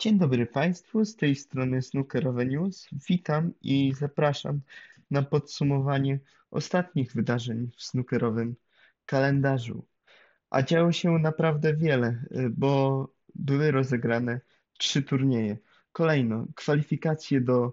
Dzień 0.00 0.18
dobry 0.18 0.46
Państwu, 0.46 1.04
z 1.04 1.16
tej 1.16 1.36
strony 1.36 1.82
Snookerowe 1.82 2.46
News. 2.46 2.88
Witam 3.08 3.52
i 3.62 3.92
zapraszam 3.92 4.60
na 5.10 5.22
podsumowanie 5.22 6.18
ostatnich 6.50 7.12
wydarzeń 7.12 7.70
w 7.76 7.82
snookerowym 7.82 8.56
kalendarzu. 9.06 9.86
A 10.50 10.62
działo 10.62 10.92
się 10.92 11.18
naprawdę 11.18 11.76
wiele, 11.76 12.24
y, 12.32 12.50
bo 12.50 13.08
były 13.34 13.70
rozegrane 13.70 14.40
trzy 14.78 15.02
turnieje. 15.02 15.58
Kolejno 15.92 16.46
kwalifikacje 16.54 17.40
do 17.40 17.72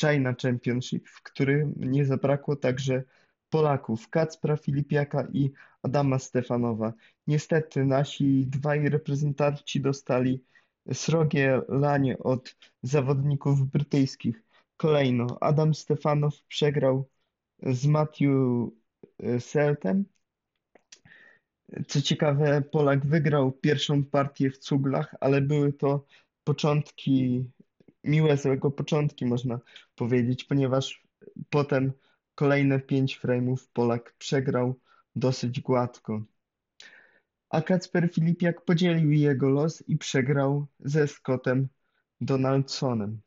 China 0.00 0.34
Championship, 0.42 1.08
w 1.08 1.22
którym 1.22 1.74
nie 1.76 2.04
zabrakło 2.04 2.56
także 2.56 3.02
Polaków, 3.50 4.08
Kacpra 4.08 4.56
Filipiaka 4.56 5.28
i 5.32 5.52
Adama 5.82 6.18
Stefanowa. 6.18 6.92
Niestety 7.26 7.84
nasi 7.84 8.46
dwaj 8.46 8.88
reprezentanci 8.88 9.80
dostali 9.80 10.44
srogie 10.92 11.60
lanie 11.68 12.18
od 12.18 12.56
zawodników 12.82 13.70
brytyjskich. 13.70 14.42
Kolejno 14.76 15.38
Adam 15.40 15.74
Stefanow 15.74 16.42
przegrał 16.48 17.08
z 17.62 17.86
Matthew 17.86 18.30
e, 19.18 19.40
Seltem. 19.40 20.04
Co 21.88 22.02
ciekawe, 22.02 22.62
Polak 22.62 23.06
wygrał 23.06 23.52
pierwszą 23.52 24.04
partię 24.04 24.50
w 24.50 24.58
cuglach, 24.58 25.14
ale 25.20 25.40
były 25.40 25.72
to 25.72 26.06
początki, 26.44 27.44
miłe, 28.04 28.36
złego 28.36 28.70
początki, 28.70 29.26
można 29.26 29.60
powiedzieć, 29.94 30.44
ponieważ 30.44 31.06
potem 31.50 31.92
kolejne 32.34 32.80
pięć 32.80 33.20
frame'ów 33.20 33.68
Polak 33.72 34.14
przegrał 34.18 34.80
dosyć 35.16 35.60
gładko 35.60 36.22
a 37.52 37.62
Kacper 37.62 38.12
Filipiak 38.12 38.64
podzielił 38.64 39.12
jego 39.12 39.48
los 39.48 39.88
i 39.88 39.98
przegrał 39.98 40.66
ze 40.80 41.08
Scottem 41.08 41.68
Donaldsonem. 42.20 43.20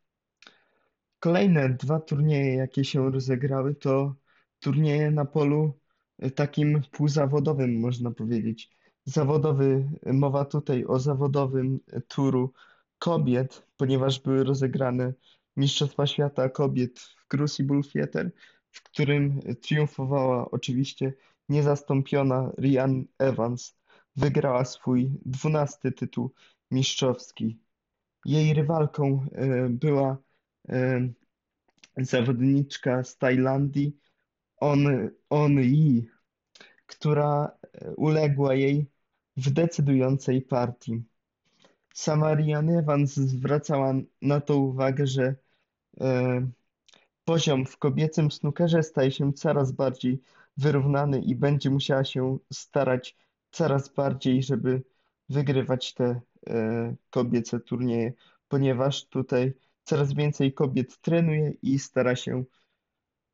Kolejne 1.19 1.69
dwa 1.69 1.99
turnieje, 1.99 2.55
jakie 2.55 2.83
się 2.83 3.11
rozegrały, 3.11 3.75
to 3.75 4.15
turnieje 4.59 5.11
na 5.11 5.25
polu 5.25 5.79
e, 6.19 6.31
takim 6.31 6.81
półzawodowym, 6.91 7.79
można 7.79 8.11
powiedzieć. 8.11 8.69
Zawodowy, 9.03 9.89
mowa 10.05 10.45
tutaj 10.45 10.85
o 10.85 10.99
zawodowym 10.99 11.79
turu 12.07 12.53
kobiet, 12.99 13.67
ponieważ 13.77 14.19
były 14.19 14.43
rozegrane 14.43 15.13
Mistrzostwa 15.57 16.07
Świata 16.07 16.49
Kobiet 16.49 16.99
w 16.99 17.27
Crucible 17.27 17.81
Theatre, 17.93 18.31
w 18.71 18.83
którym 18.83 19.41
triumfowała 19.61 20.51
oczywiście 20.51 21.13
niezastąpiona 21.49 22.51
Ryan 22.57 23.05
Evans 23.17 23.84
Wygrała 24.16 24.66
swój 24.66 25.11
dwunasty 25.25 25.91
tytuł 25.91 26.31
mistrzowski. 26.71 27.59
Jej 28.25 28.53
rywalką 28.53 29.25
e, 29.31 29.69
była 29.69 30.17
e, 30.69 31.09
zawodniczka 31.97 33.03
z 33.03 33.17
Tajlandii 33.17 33.97
On, 34.57 35.09
On 35.30 35.59
Yi, 35.59 36.09
która 36.85 37.52
e, 37.73 37.91
uległa 37.95 38.55
jej 38.55 38.89
w 39.38 39.49
decydującej 39.49 40.41
partii. 40.41 41.03
Sama 41.94 42.35
Ryan 42.35 42.69
Evans 42.69 43.16
zwracała 43.16 43.94
na 44.22 44.41
to 44.41 44.57
uwagę, 44.57 45.07
że 45.07 45.35
poziom 47.25 47.66
w 47.66 47.77
kobiecym 47.77 48.31
snookerze 48.31 48.83
staje 48.83 49.11
się 49.11 49.33
coraz 49.33 49.72
bardziej 49.72 50.22
wyrównany 50.57 51.22
i 51.22 51.35
będzie 51.35 51.69
musiała 51.69 52.05
się 52.05 52.38
starać 52.53 53.16
coraz 53.55 53.93
bardziej, 53.93 54.43
żeby 54.43 54.83
wygrywać 55.29 55.93
te 55.93 56.21
e, 56.47 56.95
kobiece 57.09 57.59
turnieje, 57.59 58.13
ponieważ 58.47 59.05
tutaj 59.05 59.53
coraz 59.83 60.13
więcej 60.13 60.53
kobiet 60.53 61.01
trenuje 61.01 61.53
i 61.61 61.79
stara 61.79 62.15
się 62.15 62.43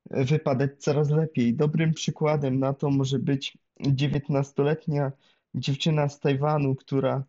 wypadać 0.09 0.71
coraz 0.77 1.09
lepiej. 1.09 1.53
Dobrym 1.55 1.93
przykładem 1.93 2.59
na 2.59 2.73
to 2.73 2.89
może 2.89 3.19
być 3.19 3.57
19-letnia 3.79 5.11
dziewczyna 5.55 6.09
z 6.09 6.19
Tajwanu, 6.19 6.75
która 6.75 7.23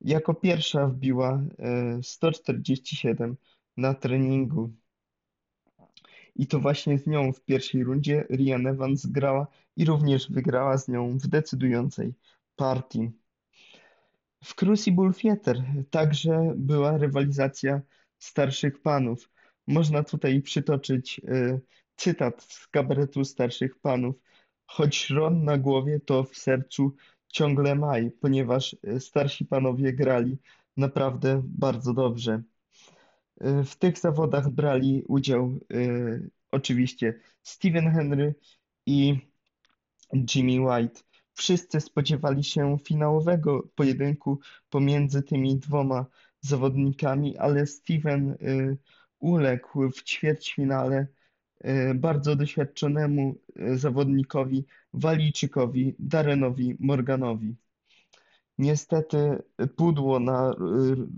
jako 0.00 0.34
pierwsza 0.34 0.86
wbiła 0.86 1.42
147 2.02 3.30
e, 3.30 3.36
na 3.76 3.94
treningu. 3.94 4.70
I 6.38 6.46
to 6.46 6.60
właśnie 6.60 6.98
z 6.98 7.06
nią 7.06 7.32
w 7.32 7.40
pierwszej 7.40 7.84
rundzie 7.84 8.26
Ryan 8.30 8.66
Evans 8.66 9.06
grała 9.06 9.46
i 9.76 9.84
również 9.84 10.30
wygrała 10.30 10.78
z 10.78 10.88
nią 10.88 11.18
w 11.18 11.26
decydującej 11.26 12.14
partii. 12.56 13.10
W 14.44 14.54
Crucible 14.54 15.12
Theatre 15.12 15.64
także 15.90 16.52
była 16.56 16.98
rywalizacja 16.98 17.80
starszych 18.18 18.82
panów. 18.82 19.30
Można 19.66 20.02
tutaj 20.02 20.42
przytoczyć 20.42 21.18
y, 21.18 21.60
cytat 21.96 22.42
z 22.42 22.68
kabaretu 22.68 23.24
starszych 23.24 23.78
panów. 23.78 24.16
Choć 24.66 24.96
szron 24.96 25.44
na 25.44 25.58
głowie, 25.58 26.00
to 26.00 26.24
w 26.24 26.36
sercu 26.36 26.96
ciągle 27.28 27.74
maj, 27.74 28.10
ponieważ 28.10 28.76
y, 28.88 29.00
starsi 29.00 29.44
panowie 29.44 29.92
grali 29.92 30.38
naprawdę 30.76 31.42
bardzo 31.44 31.94
dobrze. 31.94 32.42
Y, 33.44 33.64
w 33.64 33.76
tych 33.76 33.98
zawodach 33.98 34.50
brali 34.50 35.02
udział 35.08 35.58
oczywiście 36.50 37.20
Steven 37.42 37.90
Henry 37.90 38.34
i 38.86 39.20
Jimmy 40.34 40.60
White. 40.60 41.00
Wszyscy 41.32 41.80
spodziewali 41.80 42.44
się 42.44 42.78
finałowego 42.84 43.68
pojedynku 43.74 44.40
pomiędzy 44.70 45.22
tymi 45.22 45.56
dwoma 45.56 46.06
zawodnikami, 46.40 47.36
ale 47.36 47.66
Steven 47.66 48.30
y, 48.30 48.78
uległ 49.18 49.90
w 49.90 50.02
ćwierćfinale 50.02 51.06
y, 51.64 51.94
bardzo 51.94 52.36
doświadczonemu 52.36 53.38
y, 53.60 53.78
zawodnikowi 53.78 54.64
Walijczykowi 54.92 55.94
Darenowi 55.98 56.76
Morganowi. 56.80 57.56
Niestety 58.58 59.42
pudło 59.76 60.20
na 60.20 60.54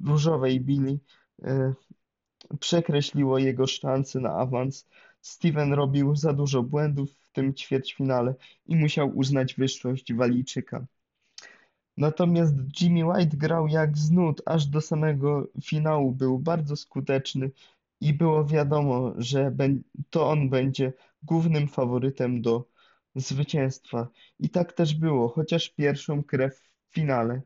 różowej 0.04 0.60
bili 0.60 1.00
przekreśliło 2.60 3.38
jego 3.38 3.66
szanse 3.66 4.20
na 4.20 4.30
awans. 4.30 4.88
Steven 5.20 5.72
robił 5.72 6.16
za 6.16 6.32
dużo 6.32 6.62
błędów 6.62 7.10
w 7.12 7.32
tym 7.32 7.54
ćwierćfinale 7.54 8.34
i 8.66 8.76
musiał 8.76 9.16
uznać 9.16 9.54
wyższość 9.54 10.14
Walijczyka. 10.14 10.86
Natomiast 11.96 12.54
Jimmy 12.80 13.04
White 13.04 13.36
grał 13.36 13.68
jak 13.68 13.98
z 13.98 14.10
nut, 14.10 14.42
aż 14.46 14.66
do 14.66 14.80
samego 14.80 15.48
finału 15.62 16.12
był 16.12 16.38
bardzo 16.38 16.76
skuteczny 16.76 17.50
i 18.00 18.14
było 18.14 18.44
wiadomo, 18.44 19.14
że 19.16 19.52
to 20.10 20.30
on 20.30 20.50
będzie 20.50 20.92
głównym 21.22 21.68
faworytem 21.68 22.42
do 22.42 22.68
zwycięstwa. 23.14 24.08
I 24.38 24.48
tak 24.50 24.72
też 24.72 24.94
było, 24.94 25.28
chociaż 25.28 25.68
pierwszą 25.68 26.22
krew 26.22 26.62
w 26.90 26.94
finale 26.94 27.42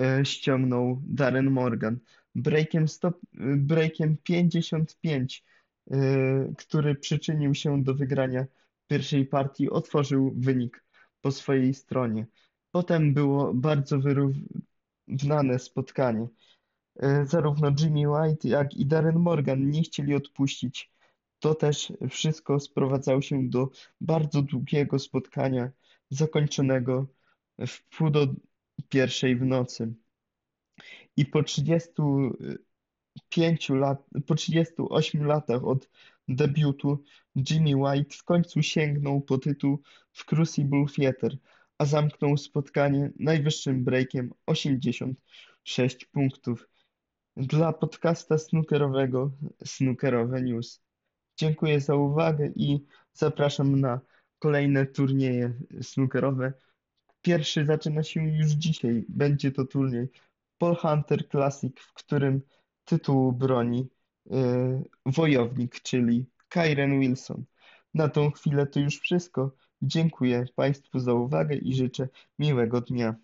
e, 0.00 0.24
ściągnął 0.24 1.02
Darren 1.06 1.50
Morgan. 1.50 1.98
Breakiem, 2.36 2.88
stop, 2.88 3.18
breakiem 3.56 4.16
55 4.22 5.44
Y, 5.92 6.54
który 6.58 6.94
przyczynił 6.94 7.54
się 7.54 7.82
do 7.82 7.94
wygrania 7.94 8.46
pierwszej 8.86 9.26
partii, 9.26 9.70
otworzył 9.70 10.32
wynik 10.36 10.84
po 11.20 11.32
swojej 11.32 11.74
stronie. 11.74 12.26
Potem 12.70 13.14
było 13.14 13.54
bardzo 13.54 13.98
wyrównane 13.98 15.58
spotkanie. 15.58 16.28
Y, 17.02 17.26
zarówno 17.26 17.70
Jimmy 17.78 18.10
White, 18.10 18.48
jak 18.48 18.74
i 18.74 18.86
Darren 18.86 19.18
Morgan 19.18 19.70
nie 19.70 19.82
chcieli 19.82 20.14
odpuścić. 20.14 20.90
To 21.38 21.54
też 21.54 21.92
wszystko 22.10 22.60
sprowadzało 22.60 23.22
się 23.22 23.48
do 23.48 23.70
bardzo 24.00 24.42
długiego 24.42 24.98
spotkania, 24.98 25.70
zakończonego 26.10 27.06
w 27.66 27.82
pół 27.82 28.10
do 28.10 28.26
pierwszej 28.88 29.36
w 29.36 29.44
nocy. 29.44 29.94
I 31.16 31.26
po 31.26 31.42
30 31.42 31.92
pięciu 33.28 33.74
lat, 33.74 34.06
po 34.26 34.34
38 34.34 35.26
latach 35.26 35.64
od 35.64 35.88
debiutu 36.28 37.04
Jimmy 37.50 37.76
White 37.76 38.16
w 38.16 38.24
końcu 38.24 38.62
sięgnął 38.62 39.20
po 39.20 39.38
tytuł 39.38 39.82
w 40.12 40.24
Crucible 40.24 40.84
Theatre, 40.96 41.36
a 41.78 41.84
zamknął 41.84 42.36
spotkanie 42.36 43.10
najwyższym 43.18 43.84
breakiem 43.84 44.30
86 44.46 46.04
punktów. 46.04 46.68
Dla 47.36 47.72
podcasta 47.72 48.38
snookerowego 48.38 49.30
Snookerowe 49.64 50.42
News. 50.42 50.82
Dziękuję 51.36 51.80
za 51.80 51.94
uwagę 51.94 52.52
i 52.56 52.84
zapraszam 53.12 53.80
na 53.80 54.00
kolejne 54.38 54.86
turnieje 54.86 55.54
snookerowe. 55.82 56.52
Pierwszy 57.22 57.64
zaczyna 57.64 58.02
się 58.02 58.28
już 58.28 58.46
dzisiaj. 58.46 59.04
Będzie 59.08 59.52
to 59.52 59.64
turniej 59.64 60.08
Paul 60.58 60.76
Hunter 60.76 61.28
Classic, 61.28 61.80
w 61.80 61.92
którym 61.92 62.42
tytułu 62.84 63.32
broni 63.32 63.88
y, 64.26 64.32
wojownik, 65.06 65.80
czyli 65.82 66.26
Kyren 66.48 67.00
Wilson. 67.00 67.44
Na 67.94 68.08
tą 68.08 68.30
chwilę 68.30 68.66
to 68.66 68.80
już 68.80 69.00
wszystko. 69.00 69.56
Dziękuję 69.82 70.44
Państwu 70.54 70.98
za 70.98 71.14
uwagę 71.14 71.56
i 71.56 71.74
życzę 71.74 72.08
miłego 72.38 72.80
dnia. 72.80 73.14